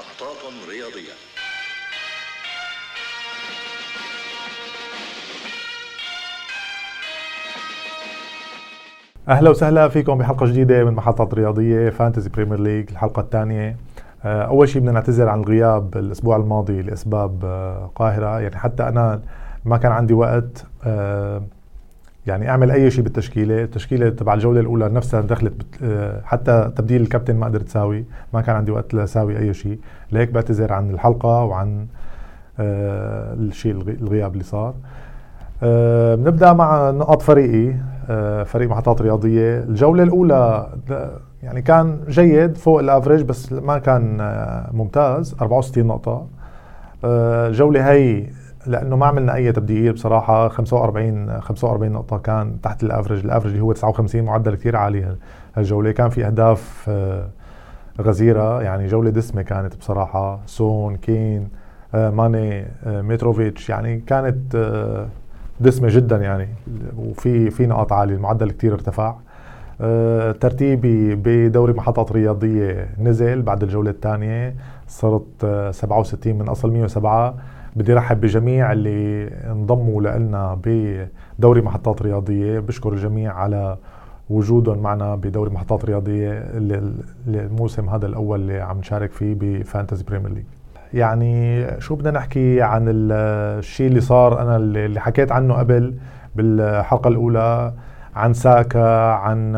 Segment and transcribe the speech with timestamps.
[0.00, 1.12] محطات رياضية.
[9.28, 13.76] أهلا وسهلا فيكم بحلقة جديدة من محطات رياضية Fantasy Premier League الحلقة الثانية.
[14.24, 18.40] آه، أول شيء بدنا نعتذر عن الغياب الأسبوع الماضي لأسباب آه، قاهرة.
[18.40, 19.22] يعني حتى أنا
[19.64, 21.42] ما كان عندي وقت آه،
[22.26, 25.62] يعني أعمل أي شيء بالتشكيلة التشكيلة تبع الجولة الأولى نفسها دخلت
[26.24, 28.04] حتى تبديل الكابتن ما قدرت ساوي
[28.34, 29.78] ما كان عندي وقت لساوي أي شيء.
[30.12, 31.86] لهيك بعتذر عن الحلقة وعن
[32.58, 34.74] الشيء الغياب اللي صار.
[36.16, 37.74] بنبدأ مع نقاط فريقي.
[38.44, 39.58] فريق محطات رياضية.
[39.58, 40.68] الجولة الأولى
[41.42, 44.16] يعني كان جيد فوق الأفريج بس ما كان
[44.72, 45.34] ممتاز.
[45.42, 46.26] 64 نقطة.
[47.04, 48.26] الجولة هي
[48.66, 50.48] لأنه ما عملنا أي تبديل بصراحة.
[50.48, 53.24] 45 45 نقطة كان تحت الأفرج.
[53.24, 55.16] الأفرج اللي هو 59 معدل كثير عالي
[55.56, 55.92] هالجولة.
[55.92, 56.90] كان في أهداف
[58.00, 60.40] غزيرة يعني جولة دسمة كانت بصراحة.
[60.46, 61.48] سون كين
[61.94, 64.56] ماني متروفيتش يعني كانت
[65.60, 66.48] دسمة جدا يعني.
[66.98, 68.14] وفي في نقاط عالية.
[68.14, 69.14] المعدل كثير ارتفع.
[70.40, 74.54] ترتيبي بدوري محطات رياضية نزل بعد الجولة الثانية.
[74.88, 77.34] صرت 67 من أصل 107
[77.76, 82.58] بدي رحب بجميع اللي انضموا لنا بدوري محطات رياضية.
[82.58, 83.76] بشكر الجميع على
[84.30, 86.44] وجودهم معنا بدوري محطات رياضية
[87.26, 90.44] الموسم هذا الأول اللي عم نشارك فيه ب Fantasy Premier League.
[90.94, 95.94] يعني شو بدنا نحكي عن الشيء اللي صار؟ أنا اللي حكيت عنه قبل
[96.34, 97.72] بالحلقة الأولى
[98.16, 99.56] عن ساكا عن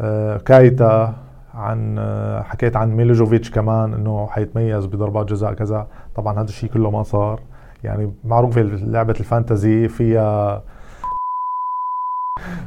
[0.00, 1.14] آه، كايتا
[1.58, 5.86] عن آه، حكيت عن ميليفوجيفيتش كمان إنه حيتميز بضربات جزاء كذا.
[6.14, 7.40] طبعا هذا الشيء كله ما صار.
[7.84, 10.62] يعني معروفه لعبة ال Fantasy فيها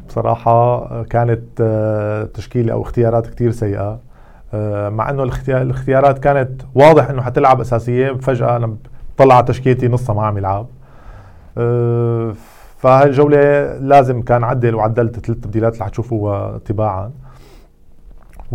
[0.07, 3.99] بصراحة كانت آه، تشكيلة أو اختيارات كثير سيئة.
[4.53, 8.11] آه، مع إنه الاختيارات كانت واضح إنه حتلعب أساسية.
[8.11, 8.75] فجأة أنا
[9.17, 10.67] طلع على تشكيلتي نصها ما عم يلعب.
[11.57, 12.33] آه،
[12.77, 13.37] فهاي الجولة
[13.77, 17.11] لازم كان عدل وعدلت ثلاث تبديلات اللي حتشوفوها تباعا.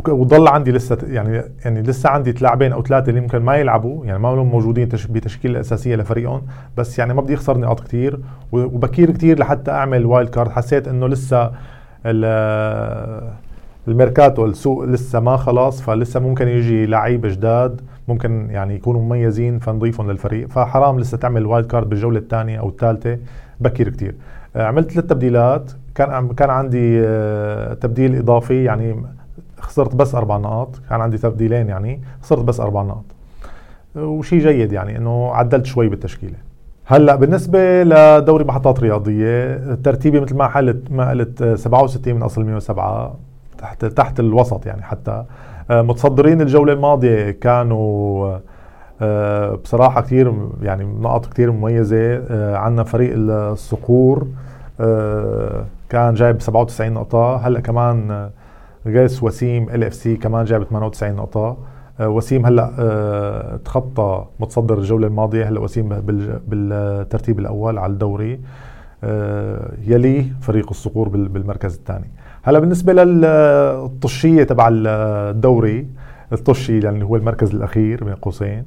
[0.08, 4.18] وضل عندي لسه يعني يعني لسه عندي لاعبين أو ثلاثة اللي ممكن ما يلعبوا يعني
[4.18, 6.42] ما لهم موجودين بتشكيلة الاساسيه لفريقهم
[6.76, 8.20] بس يعني ما بدي أخسر نقاط كثير
[8.52, 11.52] وبكير كثير لحتى أعمل wild card حسيت إنه لسه
[13.88, 20.10] الميركاتو السوق لسه ما خلص فلسه ممكن يجي لعيبه جداد ممكن يعني يكونوا مميزين فنضيفهم
[20.10, 20.48] للفريق.
[20.48, 23.18] فحرام لسه تعمل wild card بالجولة الثانية أو الثالثة.
[23.60, 24.14] بكير كتير.
[24.56, 25.72] آه، عملت ثلاث تبديلات.
[25.94, 28.96] كان كان عندي آه، تبديل إضافي يعني
[29.60, 33.04] خسرت بس أربع نقاط كان عندي تبديلين يعني خسرت بس أربع نقاط.
[33.96, 36.36] وشيء جيد يعني إنه عدلت شوي بالتشكيلة.
[36.84, 43.16] هلأ بالنسبة لدوري محطات رياضية ترتيبي مثل ما حلت ما قلت 67 من أصل 107
[43.58, 45.24] تحت تحت الوسط يعني حتى.
[45.70, 48.38] آه، متصدرين الجولة الماضية كانوا
[49.02, 52.16] آه، بصراحة كثير يعني نقط كثير مميزة.
[52.30, 54.26] آه، عندنا فريق الصقور
[55.88, 57.36] كان جايب 97 نقطة.
[57.36, 58.30] هلأ كمان
[58.86, 61.56] غيس وسيم LFC كمان جايب 98 نقطة.
[62.00, 65.48] وسيم هلأ تخطى متصدر الجولة الماضية.
[65.48, 65.88] هلأ وسيم
[66.48, 68.40] بالترتيب الأول على الدوري
[69.86, 72.10] يليه فريق الصقور بالمركز الثاني.
[72.42, 75.86] هلأ بالنسبة للطشيه تبع الدوري
[76.32, 78.64] الطشي يعني هو المركز الأخير بين قوسين.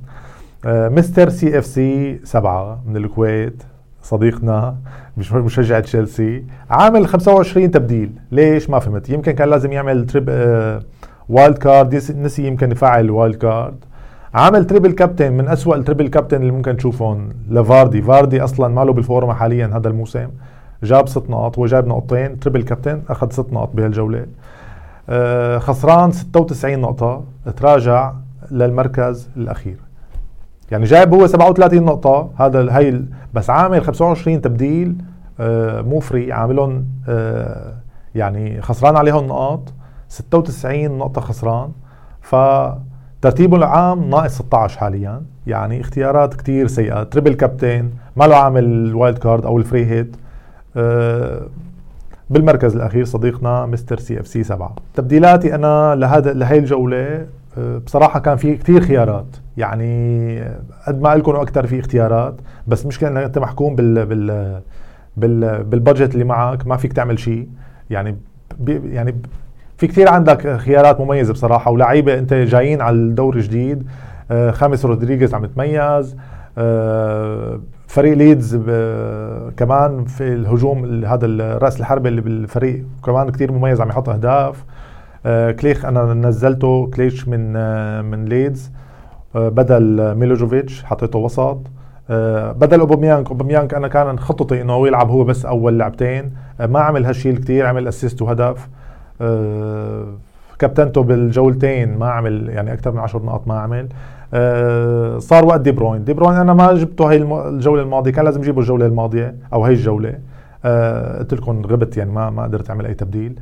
[0.66, 3.64] آه، Mr CFC سبعة من الكويت.
[4.10, 4.76] صديقنا
[5.18, 8.12] مش مشجع تشيلسي عامل 25 تبديل.
[8.32, 9.10] ليش؟ ما فهمت.
[9.10, 10.82] يمكن كان لازم يعمل trip آه
[11.30, 13.76] Wild card نسي يمكن يفعل wild card
[14.34, 17.30] عامل triple captain من أسوأ ال triple captain اللي ممكن تشوفهم.
[17.50, 18.02] لفاردي.
[18.02, 20.30] فاردي أصلا ما له بالفورمة حاليا هذا الموسم.
[20.84, 22.40] جاب ست نقاط هو جايب نقطتين.
[22.40, 24.26] Triple captain أخذ ست نقاط بهالجولة.
[25.10, 27.24] آه، خسران 96 نقطة.
[27.58, 28.14] تراجع
[28.52, 29.89] للمركز الأخير.
[30.72, 33.02] يعني جايب هو 37 نقطة هذا هي
[33.34, 34.96] بس عامل 25 تبديل
[35.40, 37.74] آه، مو free عاملهم آه،
[38.16, 39.74] يعني خسران عليهم نقاط
[40.10, 41.72] 96 نقطة خسران.
[42.22, 45.22] فترتيبه العام ناقص 16 حاليا.
[45.48, 47.04] يعني اختيارات كتير سيئة.
[47.04, 50.16] Triple captain ما له عامل wild card أو ال free hit
[50.78, 51.42] آه،
[52.30, 57.26] بالمركز الأخير صديقنا Mr CFC 7 تبديلاتي أنا لهذا لهي الجولة آه،
[57.86, 59.26] بصراحة كان في كثير خيارات.
[59.58, 60.44] يعني
[60.88, 62.36] قد ما لكم أكثر في اختيارات
[62.68, 64.62] بس مشكلة انك أنت محكوم بال بال
[65.18, 67.48] بال بال budget اللي معك ما فيك تعمل شيء.
[67.90, 68.18] يعني
[68.68, 69.16] يعني
[69.78, 73.88] في كثير عندك خيارات مميزة بصراحة ولاعيبة أنت جايين على الدور جديد
[74.32, 76.16] آه، خاميس رودريغيز عم يتميز.
[77.88, 78.56] فريق ليدز
[79.58, 84.58] كمان في الهجوم هذا راس الحربة اللي بالفريق كمان كثير مميز عم يحط أهداف.
[84.58, 84.89] آه،
[85.60, 88.72] كليخ أنا نزلته كليخ من آه، من ليدز.
[89.36, 91.58] بدل ميليفوجيفيتش حطيته وسط.
[92.60, 96.32] بدل اوباميانج اوباميانج أنا كان خطتي إنه هو يلعب هو بس أول لعبتين.
[96.60, 98.70] ما عمل هالشيء كثير عمل assist وهدف
[100.60, 103.88] كابتنته بالجولتين ما عمل يعني أكثر من 10 نقاط ما عمل.
[105.22, 106.04] صار وقت دي بروين.
[106.04, 107.18] دي بروين أنا ما جبته هي
[107.50, 108.12] الجولة الماضية.
[108.12, 110.20] كان لازم اجيبه الجولة الماضية أو هي الجولة.
[111.20, 113.40] قلت لكم غبت يعني ما ما قدرت أعمل أي تبديل.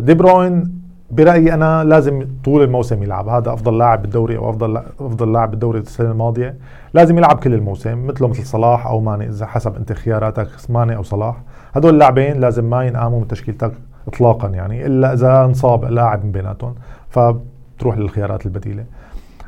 [0.00, 0.76] دي بروين
[1.10, 3.28] برأيي أنا لازم طول الموسم يلعب.
[3.28, 6.56] هذا أفضل لاعب بالدوري أو أفضل أفضل لاعب بالدوري السنة الماضية.
[6.94, 11.02] لازم يلعب كل الموسم مثله مثل صلاح أو ماني إذا حسب انت خياراتك ماني أو
[11.02, 11.36] صلاح.
[11.74, 13.72] هدول اللاعبين لازم ما ينقاموا من تشكيلتك
[14.08, 16.74] اطلاقا يعني إلا إذا انصاب لاعب من بيناتهم
[17.08, 18.84] فبتروح للخيارات البديلة.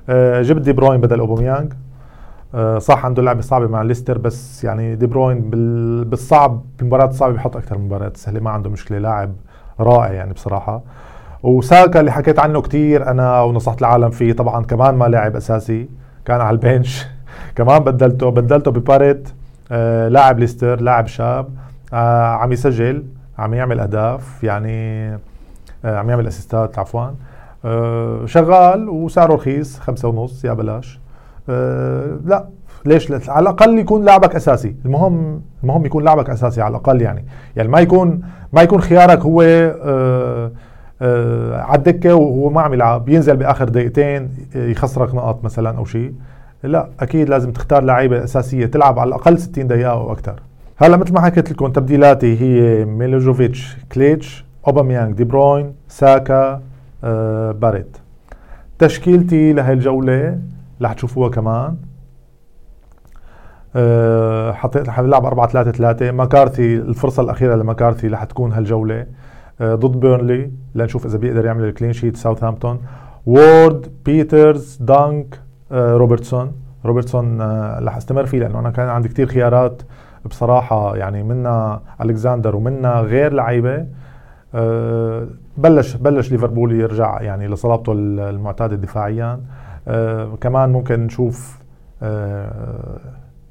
[0.08, 1.72] آه، جبت دي بروين بدل اوباميانج
[2.54, 5.50] آه، صح عنده لعبة صعبة مع ليستر بس يعني دي بروين
[6.04, 9.32] بالصعب بالمباريات الصعبة بيحط أكثر من مباريات سهلة ما عنده مشكلة لاعب
[9.80, 10.80] رائع يعني بصراحة.
[11.42, 15.88] وساكا اللي حكيت عنه كتير أنا ونصحت العالم فيه طبعا كمان ما لاعب أساسي
[16.24, 17.06] كان على البنش.
[17.56, 19.28] كمان بدلته بدلته بباريت
[19.72, 21.48] آه لاعب ليستر لاعب شاب
[21.92, 23.04] آه عم يسجل
[23.38, 25.08] عم يعمل أهداف يعني
[25.84, 27.06] آه عم يعمل أسيستات عفوا.
[27.64, 31.00] آه شغال وسعره رخيص خمسة ونص يا بلاش.
[31.48, 32.48] آه لا
[32.84, 34.74] ليش؟ على الأقل يكون لاعبك أساسي.
[34.84, 37.24] المهم المهم يكون لاعبك أساسي على الأقل يعني.
[37.56, 38.22] يعني ما يكون
[38.52, 40.50] ما يكون خيارك هو آه
[41.02, 43.08] آه على الدكة وهو ما عم يلعب.
[43.08, 46.12] ينزل بآخر دقيقتين يخسرك نقاط مثلا أو شيء.
[46.62, 50.40] لا أكيد لازم تختار لعيبة أساسية تلعب على الأقل 60 دقيقة أو أكثر
[50.76, 56.60] هلا مثل ما حكيت لكم تبديلاتي هي ميلوجوفيتش كليتش اوباميانج دي بروين ساكا
[57.04, 57.96] آه باريت.
[58.78, 60.38] تشكيلتي لهي الجولة
[60.82, 61.76] رح تشوفوها كمان.
[64.52, 69.06] حطيت حنلعب 4 3 3 مكارثي الفرصة الأخيرة لمكارثي رح تكون هالجولة.
[69.60, 72.78] أه ضد بيرنلي لنشوف إذا بيقدر يعمل ال clean sheet ساوثهامبتون.
[73.26, 75.40] ووكر بيترز دانك
[75.72, 76.52] أه روبرتسون.
[76.84, 77.40] روبرتسون
[77.78, 79.82] رح أستمر فيه لأنه أنا كان عندي كثير خيارات.
[80.24, 83.86] بصراحة يعني منا ألكساندر ومنا غير لعيبة.
[85.56, 89.40] بلش بلش ليفربول يرجع يعني لصلابته المعتادة دفاعيا.
[90.40, 91.58] كمان ممكن نشوف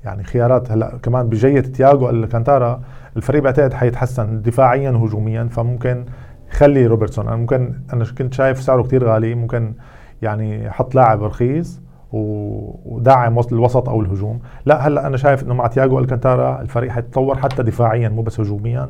[0.08, 2.82] يعني خيارات هلا كمان بجية تياجو الكانتارا
[3.18, 6.06] الفريق بعتقد حيتحسن دفاعيا وهجوميا فممكن
[6.52, 7.28] خلي روبرتسون.
[7.28, 9.74] أنا ممكن أنا كنت شايف سعره كتير غالي ممكن
[10.22, 11.82] يعني حط لاعب رخيص
[12.12, 14.40] ودعم الوسط أو الهجوم.
[14.66, 18.90] لا هلأ أنا شايف إنه مع تياجو الكانتارا الفريق حيتطور حتى دفاعيا مو بس هجوميا.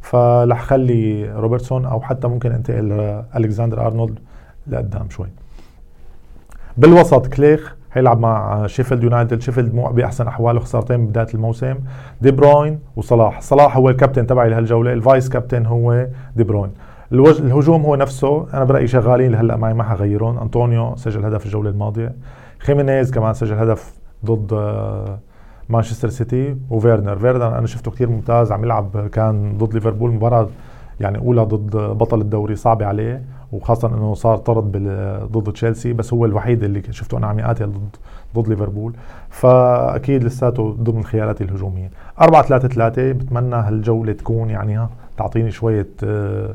[0.00, 2.92] فرح خلي روبرتسون أو حتى ممكن انتقل
[3.36, 4.18] الكساندر أرنولد
[4.66, 5.28] لقدام شوي.
[6.76, 9.40] بالوسط كليخ حيلعب مع شيفيلد يونايتد.
[9.40, 11.74] شيفيلد مو بأحسن أحواله خسارتين ببدايه الموسم.
[12.20, 13.40] دي بروين وصلاح.
[13.40, 14.92] صلاح هو الكابتن تبعي لهالجولة.
[14.92, 16.06] ال vice captain هو
[16.36, 16.70] دي بروين.
[17.12, 17.40] الوج...
[17.40, 18.46] الهجوم هو نفسه.
[18.54, 19.32] أنا برأيي شغالين.
[19.32, 22.14] لهلأ معي ما حغيرهم أنطونيو سجل هدف الجولة الماضية.
[22.58, 23.94] خيمينيز كمان سجل هدف
[24.24, 25.18] ضد آه،
[25.68, 27.16] مانشستر سيتي وفيرنر.
[27.18, 28.52] فيرنر أنا شفته كثير ممتاز.
[28.52, 30.12] عم يلعب كان ضد ليفربول.
[30.12, 30.48] مباراة
[31.00, 32.56] يعني أولى ضد بطل الدوري.
[32.56, 33.22] صعبة عليه.
[33.52, 34.72] وخاصة إنه صار طرد
[35.32, 37.96] ضد تشيلسي بس هو الوحيد اللي شفته أنا عم يقاتل ضد
[38.36, 38.92] ضد ليفربول.
[39.30, 41.90] فأكيد لساته ضمن خياراتي الهجومية.
[42.20, 44.86] 4 3 3 بتمنى هالجولة تكون يعني
[45.16, 46.54] تعطيني شوية آه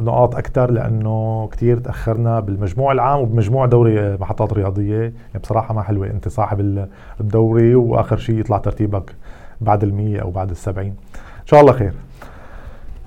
[0.00, 5.00] نقاط أكثر لأنه كثير تأخرنا بالمجموع العام وبمجموع دوري محطات رياضية.
[5.00, 6.86] يعني بصراحة ما حلوة أنت صاحب
[7.20, 9.14] الدوري وآخر شيء يطلع ترتيبك
[9.60, 10.94] بعد المية أو بعد السبعين.
[11.40, 11.92] إن شاء الله خير.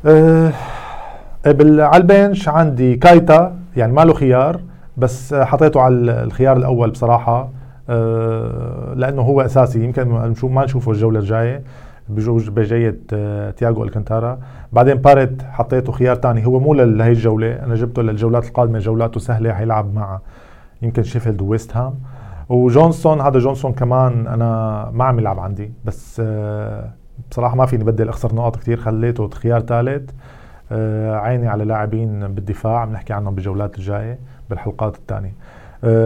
[0.06, 0.52] أه
[1.46, 4.62] على البنش عندي كايتا يعني ما له خيار
[4.98, 7.50] بس حطيته على الخيار الأول بصراحة
[7.90, 9.84] أه لأنه هو أساسي.
[9.84, 11.64] يمكن ما نشوفه الجولة الجاية
[12.10, 14.40] بجوج بجية آه، تياغو الكنتارا
[14.74, 16.46] بعدين باريت حطيته خيار تاني.
[16.46, 17.54] هو مو لهي الجولة.
[17.54, 18.80] أنا جبته للجولات القادمة.
[18.80, 20.20] جولاته سهلة حيلعب مع
[20.82, 21.94] يمكن شيفيلد وويست هام.
[22.50, 26.90] وجونسون هذا جونسون كمان أنا ما عم يلعب عندي بس آه،
[27.32, 30.14] بصراحة ما فيني بدل أخسر نقاط كثير خليته خيار ثالث آه،
[30.72, 35.34] عيني على لاعبين بالدفاع عم نحكي عنهم بالجولات الجاية بالحلقات الثانية.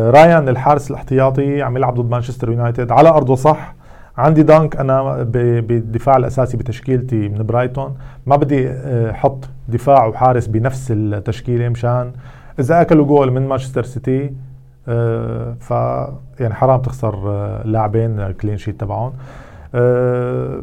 [0.10, 2.91] رايان الحارس الاحتياطي عم يلعب ضد مانشستر يونايتد.
[2.91, 3.75] على أرضه صح.
[4.17, 7.98] عندي دانك أنا بالدفاع الأساسي بتشكيلتي من برايتون.
[8.25, 12.12] ما بدي آه، أحط دفاع وحارس بنفس التشكيلة مشان
[12.60, 14.34] إذا أكلوا جول من مانشستر سيتي
[14.88, 15.72] آه، ف
[16.39, 19.13] يعني حرام تخسر آه، لاعبين ال clean sheet تبعهم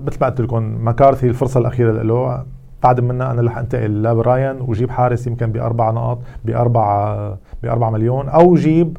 [0.06, 2.44] مثل ما قلت لكم مكارثي الفرصة الأخيرة له.
[2.82, 7.16] بعد منا أنا رح أنتقل لبراين وجيب حارس يمكن بأربع نقاط بأربع
[7.62, 8.96] بأربع مليون أو جيب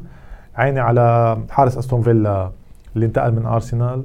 [0.56, 2.50] عيني على حارس أستون فيلا
[2.94, 4.04] اللي انتقل من أرسنال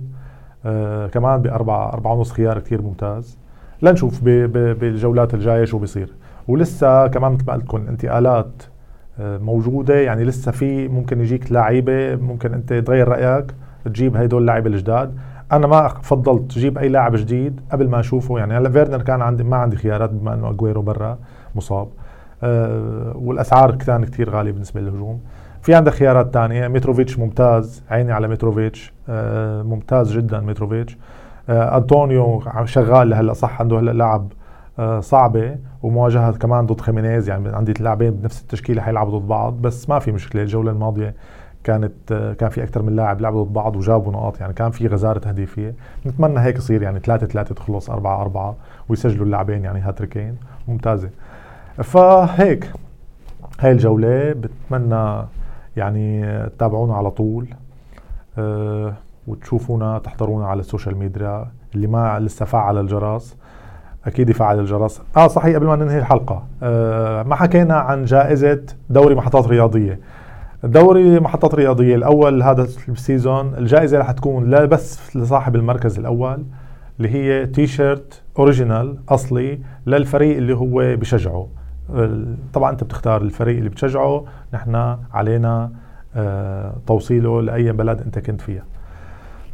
[0.65, 3.37] آه كمان بأربعة أربعة ونص خيار كثير ممتاز.
[3.81, 6.13] لنشوف بالجولات الجاية شو بيصير.
[6.47, 8.63] ولسه كمان مثل ما قلت لكم انتقالات
[9.19, 13.53] موجودة يعني لسه في ممكن يجيك لعيبة ممكن أنت تغير رأيك
[13.85, 15.17] تجيب هدول اللاعب الجداد.
[15.51, 18.39] أنا ما فضلت تجيب أي لاعب جديد قبل ما أشوفه.
[18.39, 21.17] يعني هلأ فيرنر كان عندي ما عندي خيارات بما إنه أجويرو برا
[21.55, 21.87] مصاب.
[22.43, 25.19] أه والأسعار كان كثير غالية بالنسبة للهجوم.
[25.61, 26.67] في عندك خيارات تانية.
[26.67, 30.97] متروفيتش ممتاز عيني على متروفيتش أه ممتاز جدا متروفيتش
[31.49, 34.31] أه أنطونيو شغال لهلا صح عنده هلأ لعب
[34.79, 35.55] أه صعبة.
[35.83, 37.29] ومواجهة كمان ضد خيمينيز.
[37.29, 40.41] يعني عندي لاعبين بنفس التشكيلة حيلعبوا ضد بعض بس ما في مشكلة.
[40.41, 41.15] الجولة الماضية
[41.67, 45.19] كانت كان في أكثر من لاعب لعبوا ضد بعض وجابوا نقاط يعني كان في غزارة
[45.19, 45.73] تهديفيه
[46.05, 48.55] نتمنى هيك يصير يعني 3 3 تخلص 4 4
[48.89, 50.35] ويسجلوا اللاعبين يعني هاتريكين.
[50.67, 51.09] ممتازة.
[51.77, 52.71] فهيك
[53.59, 55.25] هاي الجولة بتمنى
[55.77, 57.47] يعني تتابعونا على طول
[58.37, 58.93] أه
[59.27, 61.45] وتشوفونا تحضرونا على ال social media.
[61.75, 63.37] اللي ما لسه فعل الجرس
[64.05, 65.01] أكيد يفعل الجرس.
[65.17, 69.99] آه صحيح قبل ما ننهي الحلقة أه ما حكينا عن جائزة دوري محطات رياضية.
[70.63, 76.45] دوري محطات رياضية الأول هذا ال season الجائزة رح تكون لا بس لصاحب المركز الأول
[76.97, 81.47] اللي هي T-shirt original أصلي للفريق اللي هو بشجعه.
[82.53, 84.25] طبعا أنت بتختار الفريق اللي بتشجعه.
[84.53, 85.71] نحن علينا
[86.15, 88.63] آه، توصيله لأي بلد أنت كنت فيها.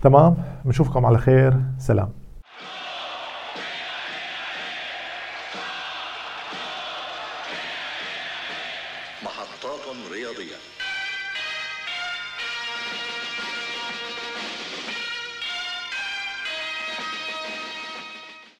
[0.01, 1.53] تمام؟ بنشوفكم على خير.
[1.77, 2.10] سلام.